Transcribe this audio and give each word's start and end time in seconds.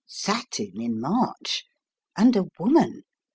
Satin 0.07 0.81
in 0.81 0.99
March! 0.99 1.63
And 2.17 2.35
a 2.35 2.45
woman! 2.57 3.03